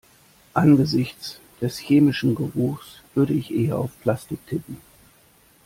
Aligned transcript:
Angesichts 0.55 1.39
des 1.61 1.77
chemischen 1.77 2.33
Geruchs 2.33 3.01
würde 3.13 3.33
ich 3.33 3.53
eher 3.53 3.77
auf 3.77 3.91
Plastik 4.01 4.39
tippen. 4.47 4.77